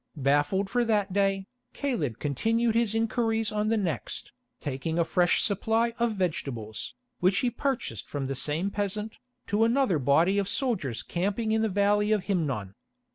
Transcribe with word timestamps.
Baffled 0.17 0.67
for 0.67 0.83
that 0.83 1.13
day, 1.13 1.45
Caleb 1.73 2.17
continued 2.17 2.73
his 2.73 2.95
inquiries 2.95 3.51
on 3.51 3.67
the 3.67 3.77
next, 3.77 4.31
taking 4.59 4.97
a 4.97 5.05
fresh 5.05 5.43
supply 5.43 5.93
of 5.99 6.15
vegetables, 6.15 6.95
which 7.19 7.37
he 7.45 7.51
purchased 7.51 8.09
from 8.09 8.25
the 8.25 8.33
same 8.33 8.71
peasant, 8.71 9.19
to 9.45 9.63
another 9.63 9.99
body 9.99 10.39
of 10.39 10.49
soldiers 10.49 11.03
camping 11.03 11.51
in 11.51 11.61
the 11.61 11.69
Valley 11.69 12.11
of 12.11 12.23
Himnon. 12.23 12.73